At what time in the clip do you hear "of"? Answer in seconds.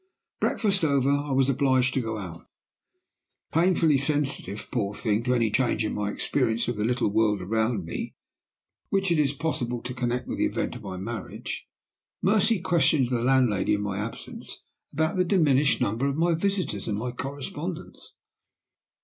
6.67-6.77, 10.75-10.81, 16.07-16.17